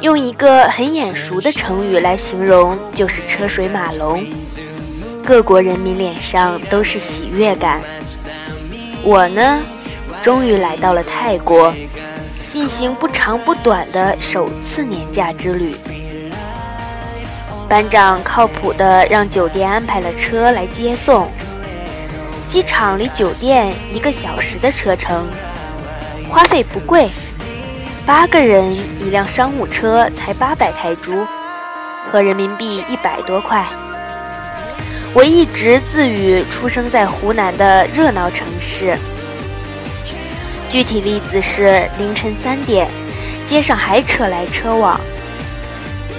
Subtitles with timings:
[0.00, 4.24] 用一个很眼熟的成语来形容，就是车水马龙。
[5.22, 7.82] 各国人民脸上都是喜悦感。
[9.02, 9.62] 我呢，
[10.22, 11.72] 终于来到了泰国，
[12.48, 15.76] 进行不长不短的首次年假之旅。
[17.68, 21.30] 班长靠谱的让酒店安排了车来接送，
[22.48, 25.28] 机场离酒店一个小时的车程，
[26.28, 27.10] 花费不贵，
[28.06, 31.26] 八个人一辆商务车才八百泰铢，
[32.10, 33.64] 合人民币一百多块。
[35.12, 38.96] 我一直自语出生在湖南的热闹城市。
[40.68, 42.88] 具体例子是凌晨三点，
[43.46, 45.00] 街上还车来车往。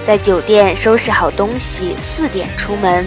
[0.05, 3.05] 在酒店收拾好东西，四点出门，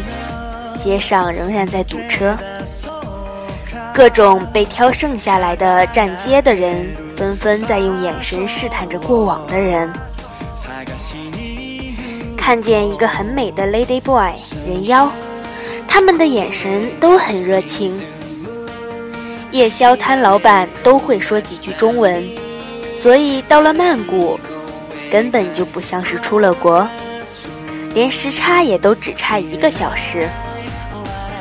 [0.82, 2.36] 街上仍然在堵车。
[3.94, 6.84] 各种被挑剩下来的站街的人，
[7.16, 9.88] 纷纷在用眼神试探着过往的人。
[12.36, 14.32] 看见一个很美的 lady boy
[14.66, 15.08] 人妖，
[15.86, 17.96] 他们的眼神都很热情。
[19.52, 22.20] 夜宵摊老板都会说几句中文，
[22.92, 24.40] 所以到了曼谷，
[25.08, 26.84] 根本就不像是出了国，
[27.94, 30.28] 连时差也都只差一个小时。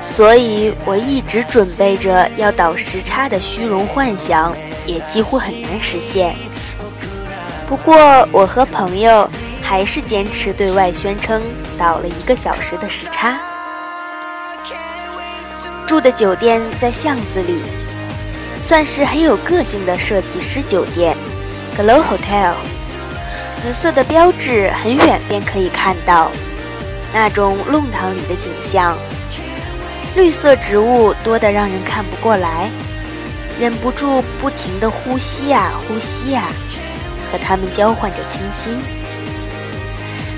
[0.04, 4.54] 所以我一直准备着要倒时差的虚荣幻想，
[4.86, 6.36] 也几乎很难实现。
[7.68, 9.28] 不过我和朋友
[9.62, 11.42] 还是坚持对外宣称
[11.80, 13.40] 倒了一个小时的时差。
[15.88, 17.62] 住的酒店在巷子里，
[18.60, 21.16] 算是很有个性的设计师酒店
[21.78, 22.54] ——Glow Hotel。
[23.62, 26.30] 紫色的标志很远便可以看到，
[27.14, 28.98] 那种弄堂里的景象。
[30.16, 32.70] 绿色植物多得让人看不过来，
[33.60, 36.50] 忍不住不停地呼吸呀呼吸呀，
[37.32, 38.74] 和他们交换着清新。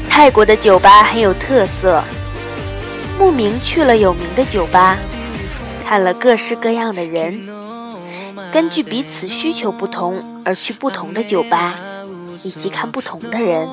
[0.10, 2.02] 泰国的酒吧很有特色，
[3.20, 4.98] 慕名去了有名的酒吧，
[5.86, 7.46] 看了各式各样的人，
[8.54, 11.76] 根据彼此需求不同而去不同的酒吧，
[12.44, 13.68] 以及看不同的人。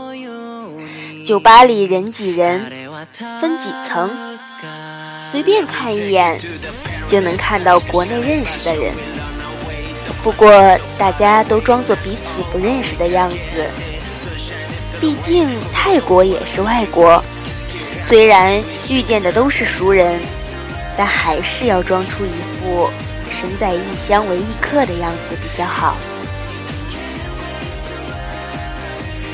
[1.25, 2.61] 酒吧里人挤人，
[3.41, 4.11] 分几层。
[5.23, 6.37] 随便看一眼，
[7.07, 8.93] 就能看到国内认识的人。
[10.21, 10.51] 不过
[10.99, 13.37] 大家都装作彼此不认识的样子，
[15.01, 17.23] 毕竟泰国也是外国。
[18.01, 20.19] 虽然遇见的都是熟人，
[20.97, 22.91] 但还是要装出一副
[23.31, 25.97] 身在异乡为异客的样子比较好。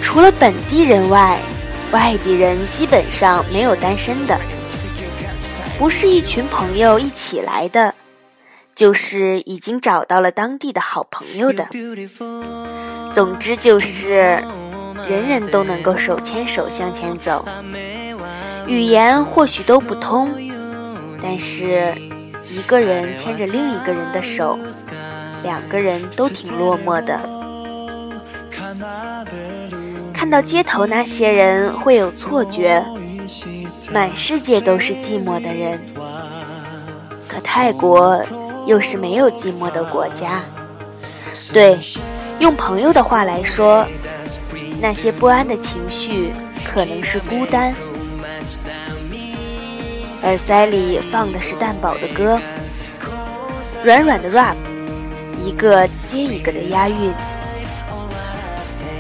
[0.03, 1.39] 除了本地人外，
[1.93, 4.39] 外地人基本上没有单身的。
[5.79, 7.95] 不是一群朋友一起来的，
[8.75, 11.69] 就是已经找到了当地的好朋友的。
[13.13, 14.43] 总之就是
[15.09, 17.47] 人人都能够手牵手向前走。
[18.67, 20.29] 语言或许都不通，
[21.23, 21.95] 但是
[22.51, 24.59] 一个人牵着另一个人的手，
[25.45, 27.21] 两个人都挺落寞的。
[30.13, 32.85] 看到街头那些人，会有错觉。
[33.91, 35.83] 满世界都是寂寞的人，
[37.27, 38.23] 可泰国
[38.67, 40.43] 又是没有寂寞的国家。
[41.53, 41.79] 对，
[42.39, 43.87] 用朋友的话来说，
[44.79, 46.33] 那些不安的情绪
[46.65, 47.75] 可能是孤单。
[50.23, 52.39] 耳塞里放的是蛋堡的歌，
[53.83, 54.57] 软软的 rap，
[55.43, 57.11] 一个接一个的押韵，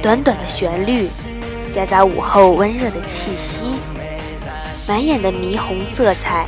[0.00, 1.10] 短短的旋律，
[1.75, 3.67] 夹杂午后温热的气息。
[4.88, 6.46] 满眼的霓虹色彩，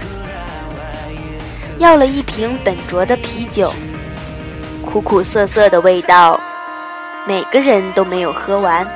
[1.78, 3.70] 要了一瓶本卓的啤酒，
[4.82, 6.40] 苦苦涩涩的味道，
[7.28, 8.86] 每个人都没有喝完。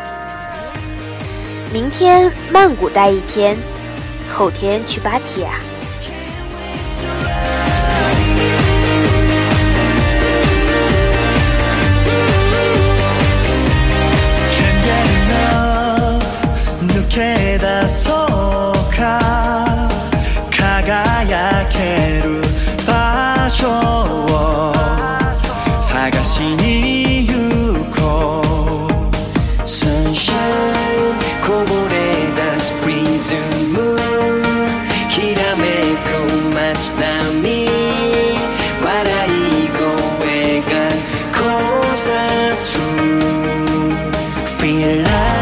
[1.71, 3.55] 明天曼谷待一天，
[4.35, 5.51] 后天去芭提雅。
[20.85, 22.43] 輝ける
[22.87, 24.73] 場所を
[25.83, 27.33] 探しに行
[27.91, 29.65] こう。
[29.65, 30.35] Sunshine
[31.43, 31.95] こぼれ
[32.37, 33.35] 出すプリズ
[33.73, 33.97] ム。
[35.09, 35.63] きらめ
[36.05, 36.07] く
[36.55, 37.05] 街並
[37.41, 37.49] み
[38.85, 38.87] 笑
[39.27, 40.73] い声が
[41.33, 41.41] 交
[41.97, 42.07] 差
[42.55, 42.83] する
[44.59, 45.34] Feel like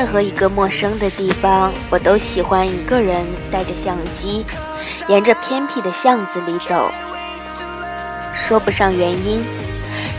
[0.00, 4.46] 任何一个陌生的地方，我都喜欢一个人带着相机，
[5.08, 6.90] 沿着偏僻的巷子里走。
[8.34, 9.44] 说不上原因，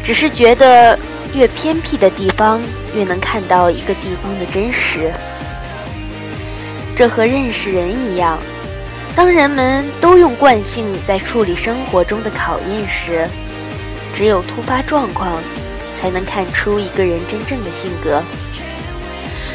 [0.04, 1.00] 只是觉得
[1.34, 2.62] 越偏僻的地方，
[2.94, 5.12] 越能看到一个地方的真实。
[6.96, 8.38] 这和认识人一样，
[9.16, 13.28] 当人们都用惯性在处理生活中的考验时，
[14.14, 15.42] 只有突发状况，
[16.00, 18.22] 才能看出一个人真正的性格。